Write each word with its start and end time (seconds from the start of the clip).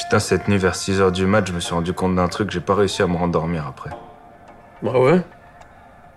Putain, 0.00 0.18
cette 0.18 0.48
nuit 0.48 0.56
vers 0.56 0.74
6h 0.74 1.12
du 1.12 1.26
mat, 1.26 1.46
je 1.46 1.52
me 1.52 1.60
suis 1.60 1.74
rendu 1.74 1.92
compte 1.92 2.16
d'un 2.16 2.26
truc, 2.26 2.50
j'ai 2.50 2.60
pas 2.60 2.74
réussi 2.74 3.02
à 3.02 3.06
me 3.06 3.16
rendormir 3.16 3.66
après. 3.68 3.90
Bah 4.82 4.98
ouais 4.98 5.20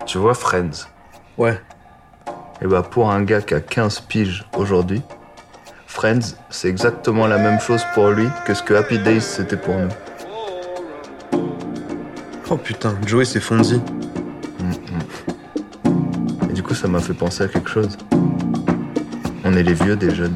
Tu 0.06 0.18
vois 0.18 0.34
Friends? 0.34 0.88
Ouais. 1.38 1.60
Et 2.62 2.66
bah 2.66 2.82
pour 2.82 3.12
un 3.12 3.24
gars 3.24 3.42
qui 3.42 3.54
a 3.54 3.60
15 3.60 4.00
piges 4.00 4.46
aujourd'hui, 4.56 5.02
Friends, 5.86 6.38
c'est 6.50 6.70
exactement 6.70 7.28
la 7.28 7.38
même 7.38 7.60
chose 7.60 7.84
pour 7.94 8.10
lui 8.10 8.30
que 8.46 8.54
ce 8.54 8.64
que 8.64 8.74
Happy 8.74 9.00
Days 9.00 9.20
c'était 9.20 9.58
pour 9.58 9.76
nous. 9.76 9.90
Oh 12.50 12.56
putain, 12.56 12.96
Joey 13.06 13.26
c'est 13.26 13.42
Fonzie. 13.42 13.82
Et 16.50 16.54
du 16.54 16.64
coup, 16.64 16.74
ça 16.74 16.88
m'a 16.88 17.00
fait 17.00 17.14
penser 17.14 17.44
à 17.44 17.48
quelque 17.50 17.70
chose. 17.70 17.98
On 19.44 19.54
est 19.54 19.64
les 19.64 19.74
vieux 19.74 19.98
des 19.98 20.16
jeunes. 20.16 20.36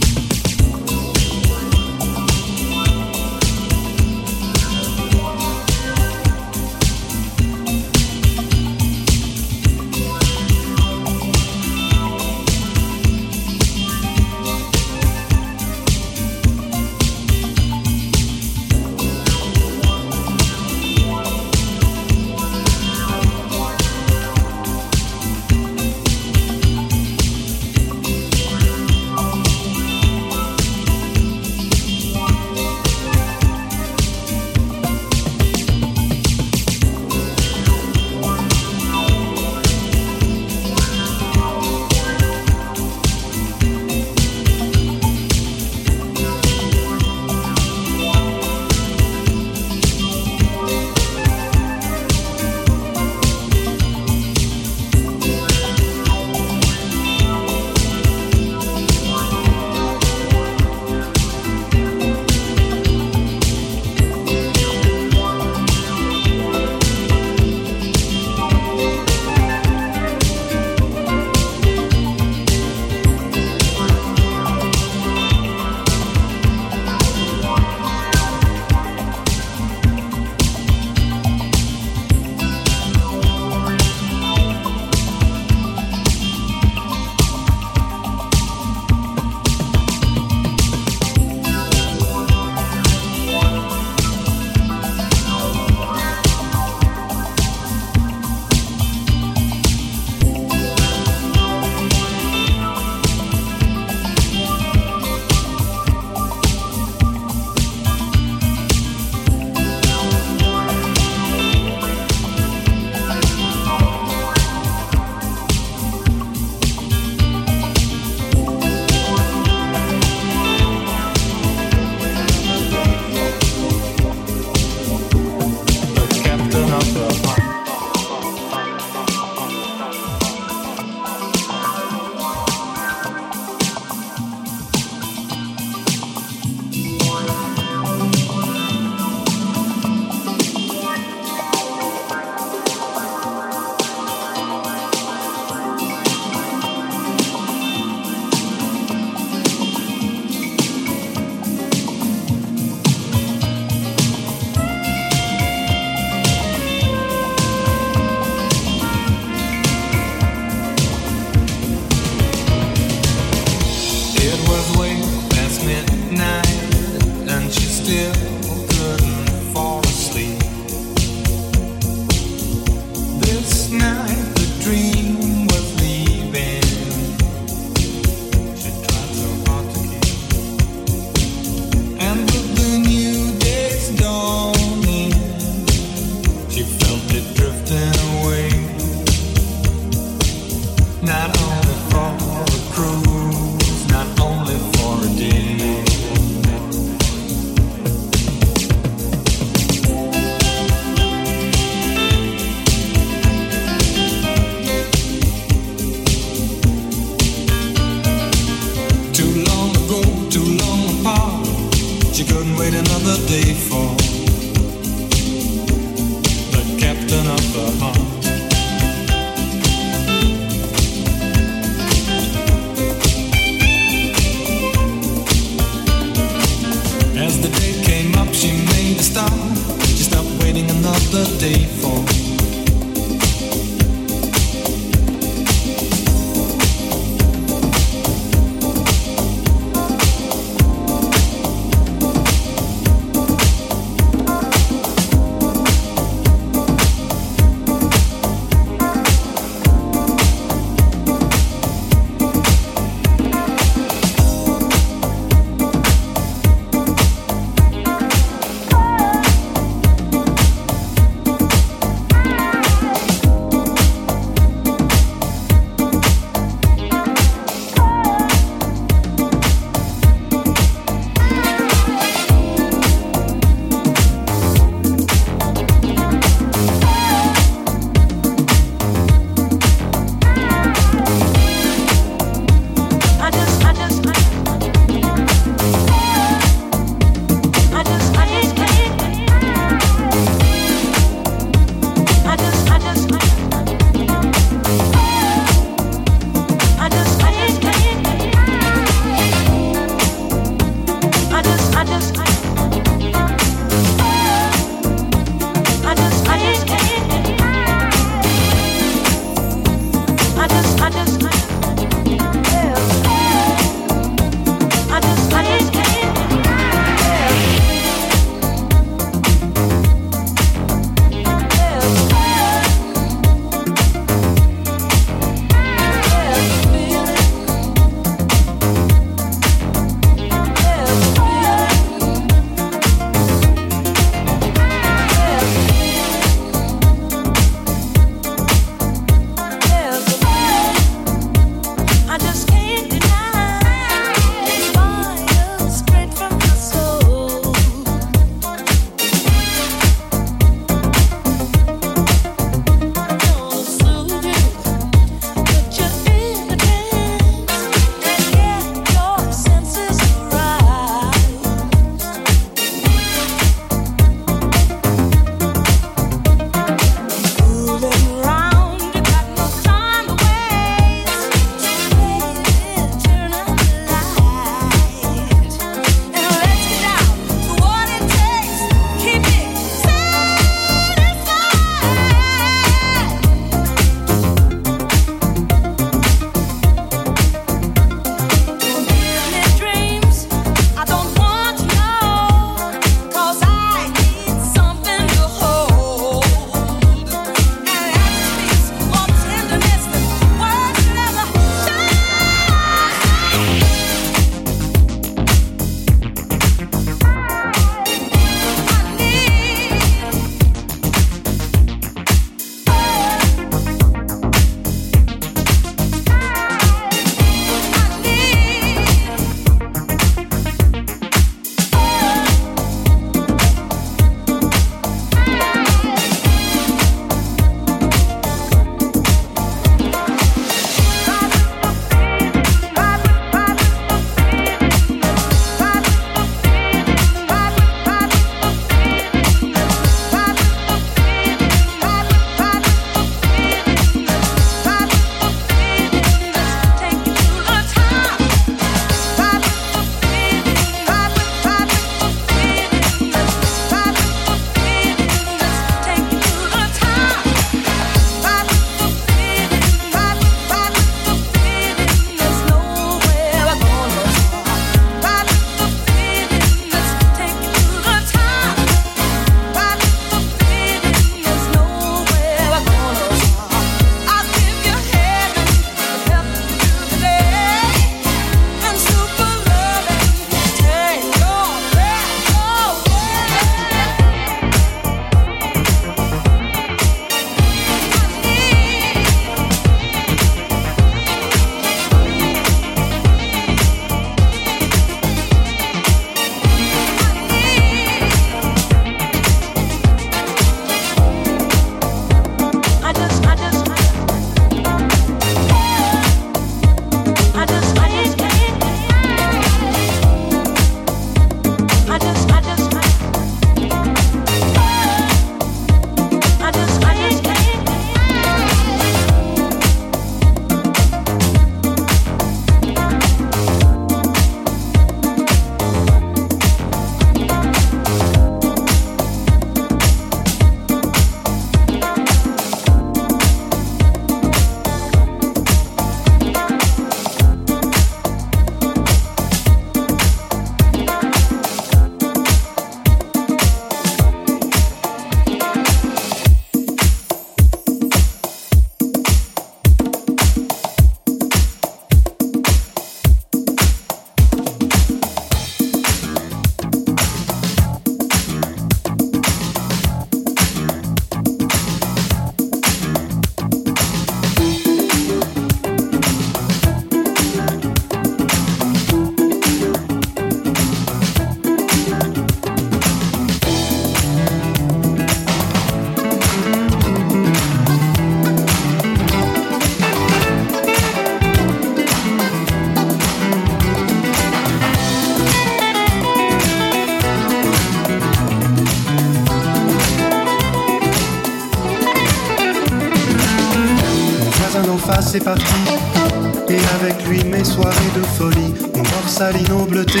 Borsalino 599.30 599.66
bleuté 599.66 600.00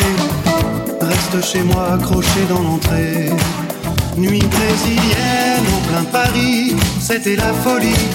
reste 1.00 1.44
chez 1.44 1.62
moi 1.62 1.94
accroché 1.94 2.40
dans 2.48 2.62
l'entrée. 2.62 3.30
Nuit 4.16 4.42
brésilienne 4.42 5.64
en 5.74 5.88
plein 5.88 6.04
Paris, 6.04 6.74
c'était 7.00 7.36
la 7.36 7.52
folie. 7.52 8.06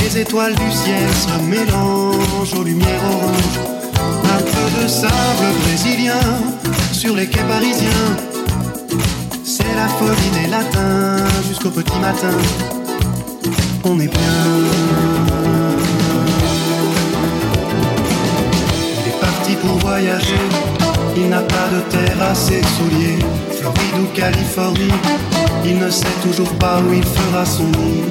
Les 0.00 0.18
étoiles 0.18 0.54
du 0.54 0.70
ciel 0.70 1.08
se 1.14 1.42
mélangent 1.48 2.54
aux 2.54 2.64
lumières 2.64 3.04
oranges. 3.04 3.60
Un 4.24 4.42
peu 4.42 4.82
de 4.82 4.88
sable 4.88 5.54
brésilien 5.62 6.20
sur 6.92 7.16
les 7.16 7.26
quais 7.26 7.44
parisiens. 7.48 8.16
C'est 9.44 9.74
la 9.74 9.88
folie 9.88 10.42
des 10.42 10.50
latins 10.50 11.24
jusqu'au 11.48 11.70
petit 11.70 11.98
matin. 11.98 12.36
On 13.84 13.98
est 13.98 14.08
bien. 14.08 15.39
Pour 19.60 19.78
voyager. 19.78 20.44
Il 21.16 21.28
n'a 21.28 21.42
pas 21.42 21.68
de 21.72 21.80
terre 21.90 22.22
à 22.22 22.34
ses 22.34 22.62
souliers. 22.62 23.18
Floride 23.58 23.98
ou 24.02 24.06
Californie, 24.14 24.94
il 25.64 25.78
ne 25.78 25.90
sait 25.90 26.16
toujours 26.22 26.52
pas 26.54 26.80
où 26.80 26.92
il 26.92 27.04
fera 27.04 27.44
son 27.44 27.64
nid. 27.64 28.04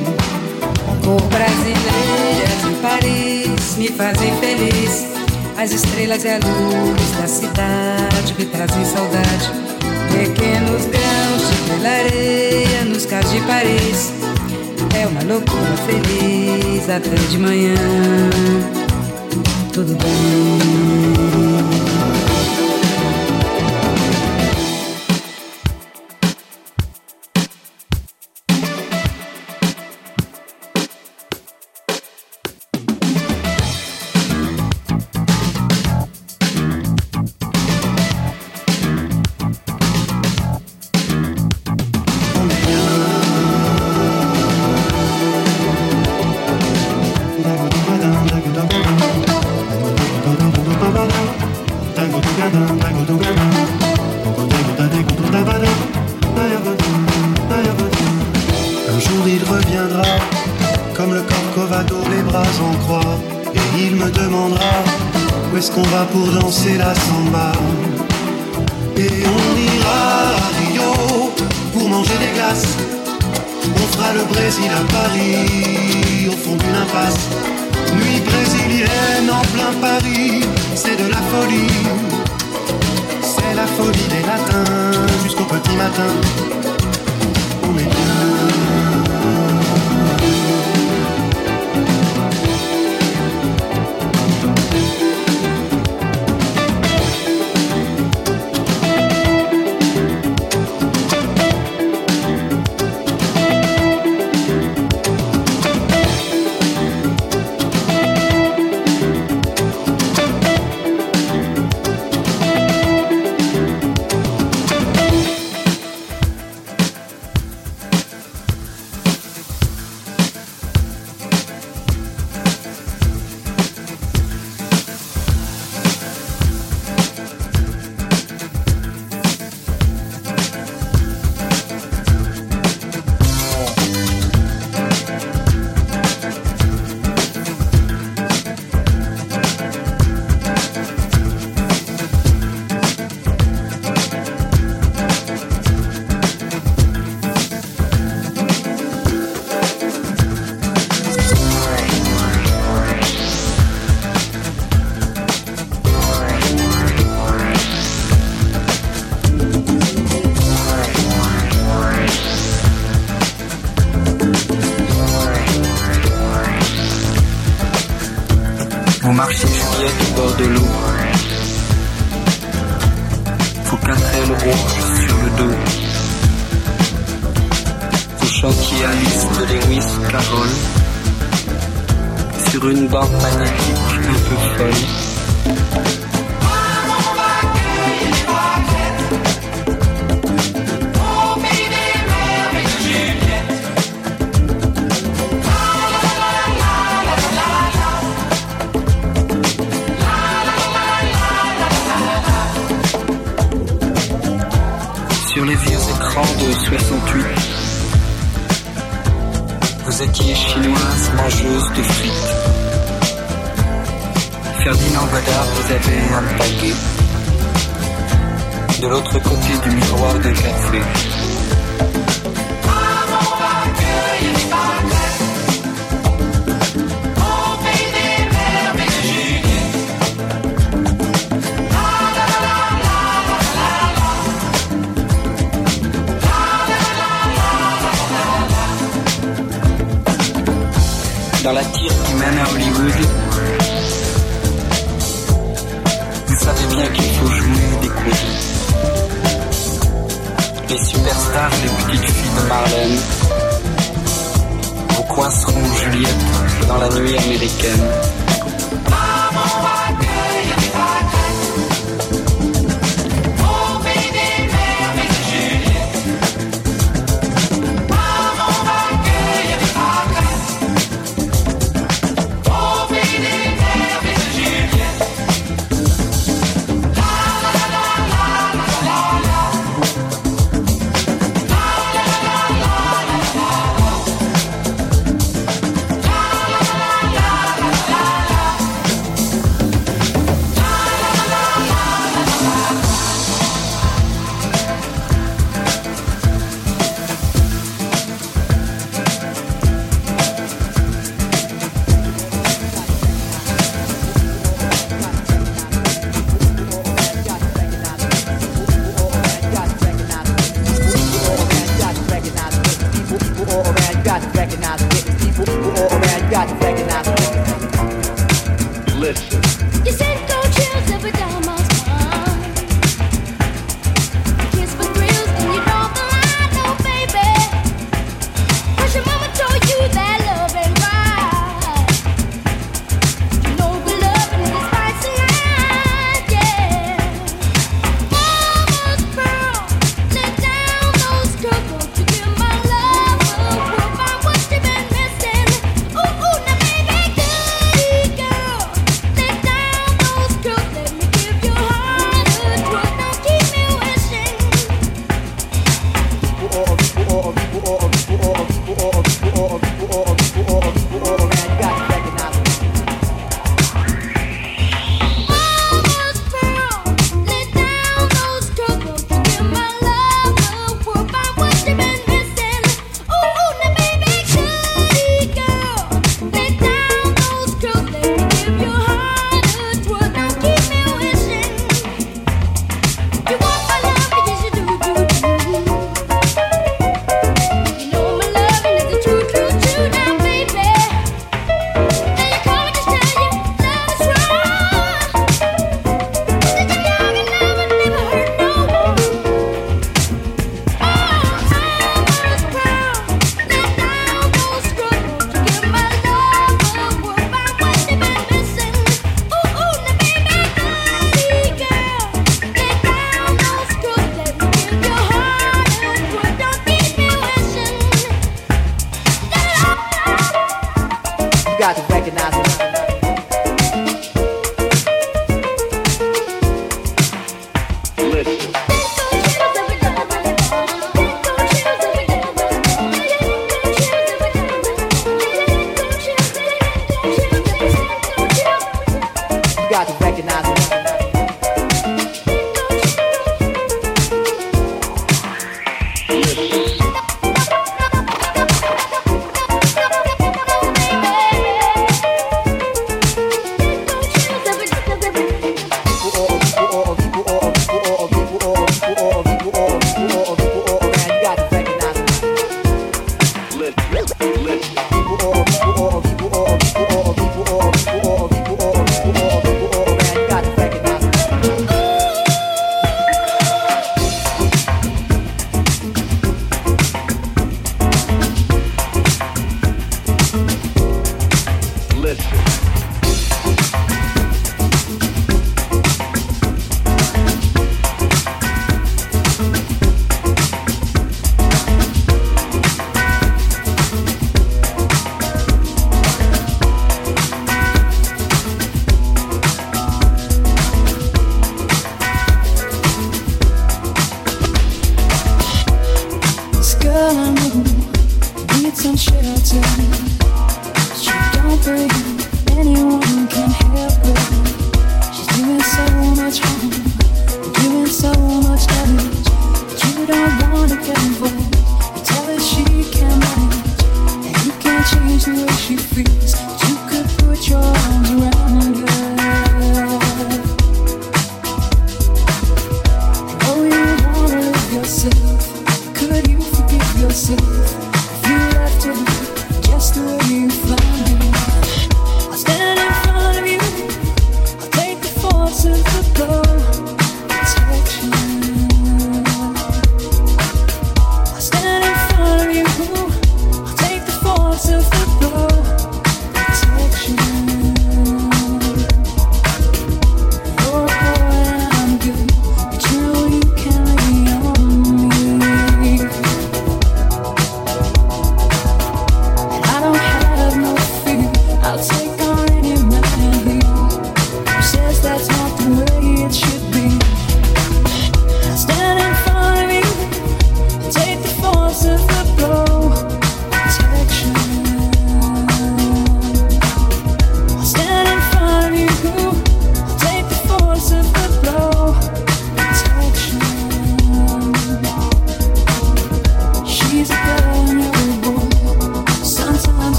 Cor 1.03 1.21
brasileiras 1.29 2.63
em 2.69 2.75
Paris 2.81 3.77
me 3.77 3.88
fazem 3.88 4.31
feliz. 4.39 5.05
As 5.57 5.71
estrelas 5.71 6.23
e 6.23 6.29
a 6.29 6.39
luz 6.39 7.12
da 7.19 7.27
cidade 7.27 8.35
me 8.38 8.45
trazem 8.45 8.85
saudade. 8.85 9.51
Pequenos 10.12 10.85
grãos 10.85 11.41
de 11.49 11.57
pela 11.67 11.89
areia 11.89 12.85
nos 12.85 13.05
cais 13.05 13.29
de 13.31 13.39
Paris. 13.41 14.13
É 14.99 15.07
uma 15.07 15.23
loucura 15.23 15.75
feliz 15.88 16.89
até 16.89 17.15
de 17.29 17.38
manhã. 17.38 18.78
Tudo 19.79 19.95
bem. 19.95 21.48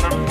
bottom. 0.00 0.27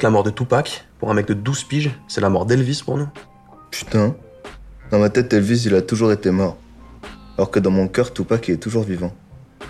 Que 0.00 0.06
la 0.06 0.10
mort 0.10 0.22
de 0.22 0.30
Tupac, 0.30 0.86
pour 0.98 1.10
un 1.10 1.14
mec 1.14 1.26
de 1.26 1.34
12 1.34 1.64
piges, 1.64 1.90
c'est 2.08 2.22
la 2.22 2.30
mort 2.30 2.46
d'Elvis 2.46 2.80
pour 2.82 2.96
nous 2.96 3.08
Putain. 3.70 4.16
Dans 4.90 4.98
ma 4.98 5.10
tête, 5.10 5.30
Elvis, 5.34 5.64
il 5.66 5.74
a 5.74 5.82
toujours 5.82 6.10
été 6.10 6.30
mort. 6.30 6.56
Alors 7.36 7.50
que 7.50 7.60
dans 7.60 7.70
mon 7.70 7.86
cœur, 7.86 8.10
Tupac 8.14 8.48
il 8.48 8.54
est 8.54 8.56
toujours 8.56 8.82
vivant. 8.82 9.12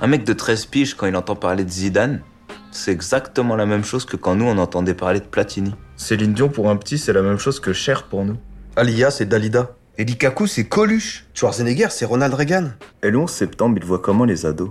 Un 0.01 0.07
mec 0.07 0.23
de 0.23 0.33
13 0.33 0.67
piges, 0.67 0.95
quand 0.95 1.07
il 1.07 1.17
entend 1.17 1.35
parler 1.35 1.65
de 1.65 1.69
Zidane, 1.69 2.23
c'est 2.71 2.93
exactement 2.93 3.57
la 3.57 3.67
même 3.67 3.83
chose 3.83 4.05
que 4.05 4.17
quand 4.17 4.37
nous, 4.37 4.45
on 4.45 4.57
entendait 4.59 4.95
parler 4.95 5.19
de 5.19 5.25
Platini. 5.25 5.75
Céline 5.97 6.33
Dion, 6.33 6.49
pour 6.49 6.71
un 6.71 6.77
petit, 6.77 6.97
c'est 6.97 7.13
la 7.13 7.23
même 7.23 7.39
chose 7.39 7.59
que 7.59 7.73
Cher 7.73 8.05
pour 8.05 8.25
nous. 8.25 8.37
Alia, 8.77 9.11
c'est 9.11 9.27
Dalida. 9.27 9.75
Et 9.99 10.05
Lukaku, 10.05 10.47
c'est 10.47 10.69
Coluche. 10.69 11.27
Schwarzenegger, 11.35 11.89
c'est 11.91 12.05
Ronald 12.05 12.35
Reagan. 12.35 12.69
Et 13.03 13.11
le 13.11 13.19
11 13.19 13.29
septembre, 13.29 13.79
il 13.79 13.85
voit 13.85 13.99
comment 13.99 14.25
les 14.25 14.47
ados 14.47 14.71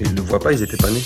Ils 0.00 0.16
le 0.16 0.22
voient 0.22 0.40
pas, 0.40 0.52
ils 0.52 0.62
étaient 0.64 0.76
pas 0.76 0.90
nés. 0.90 1.02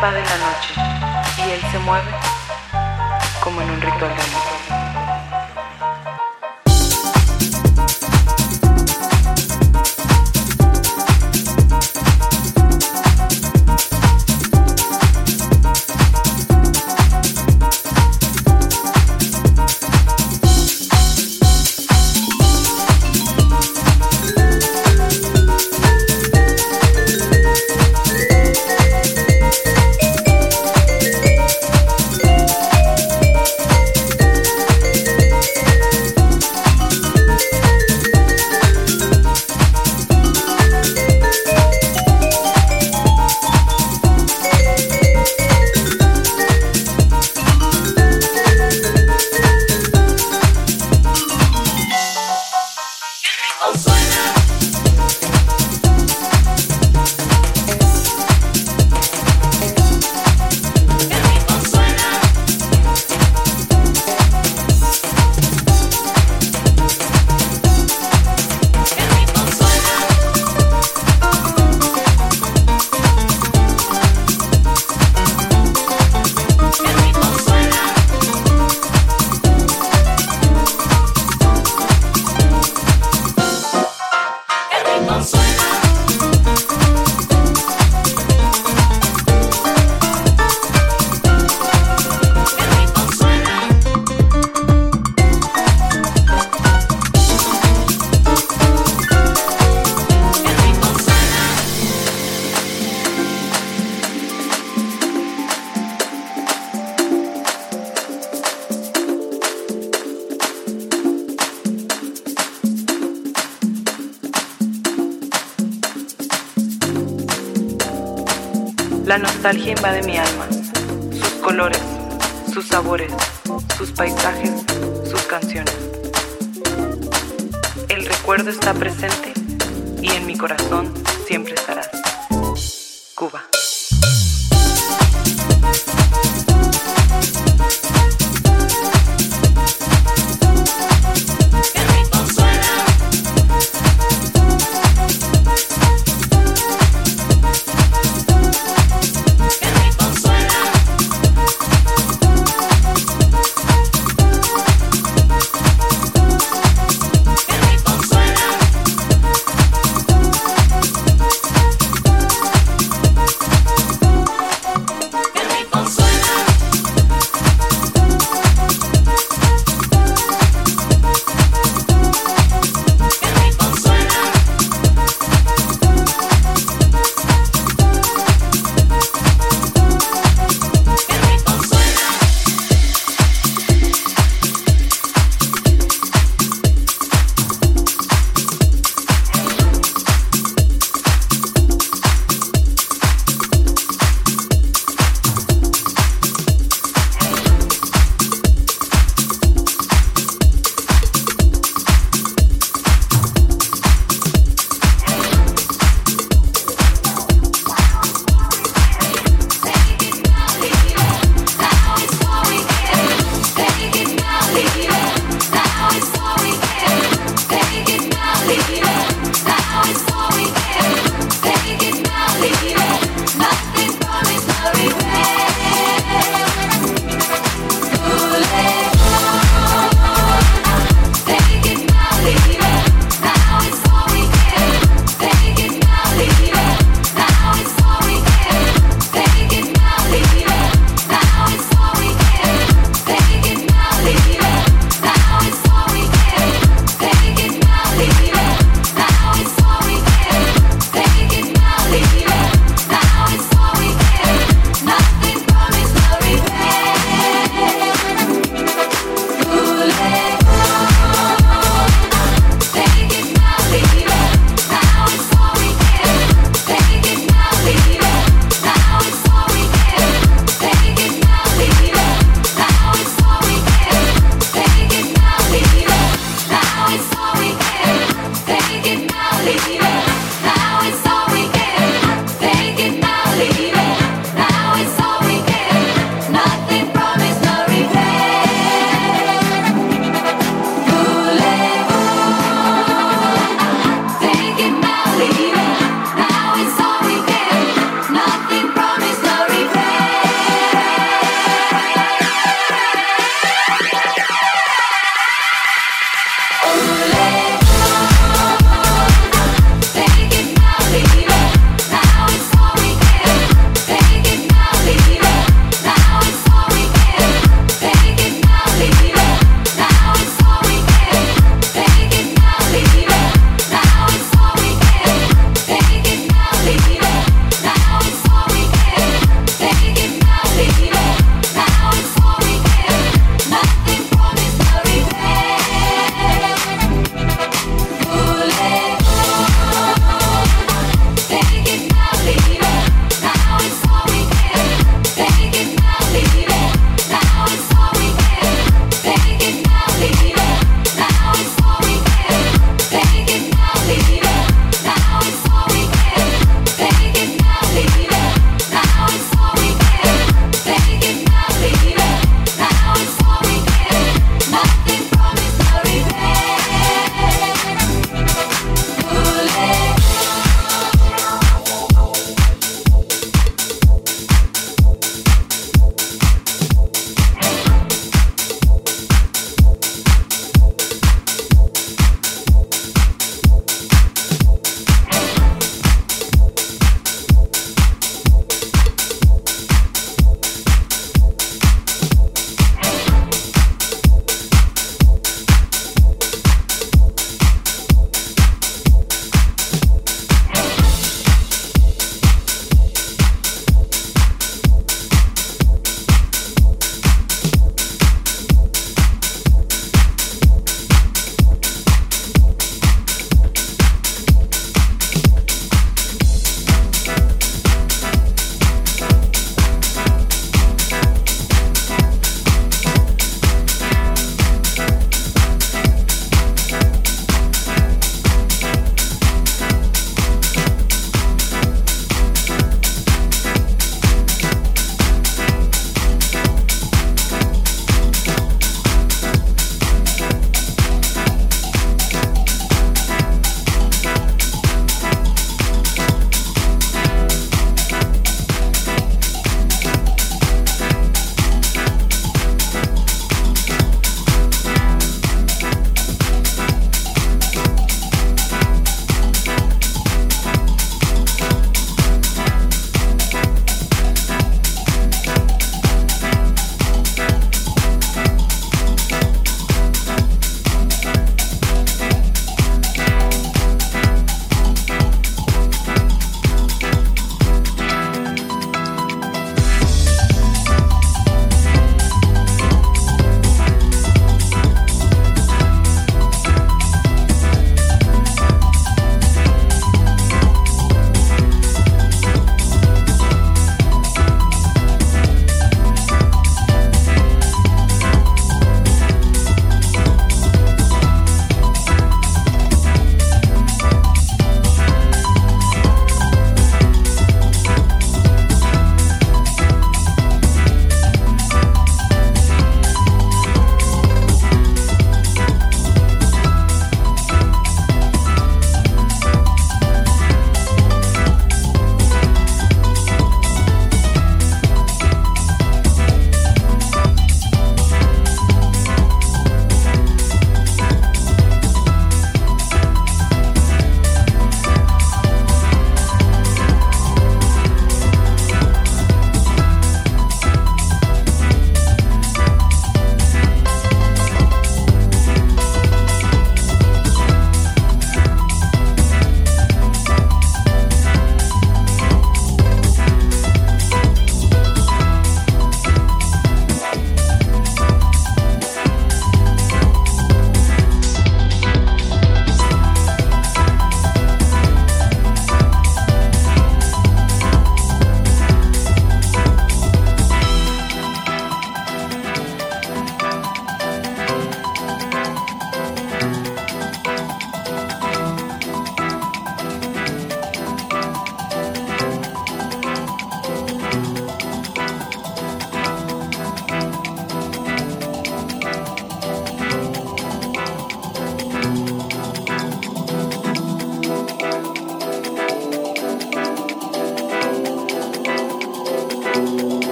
Rumba 0.00 0.18
invade 0.18 0.39
la 0.39 0.39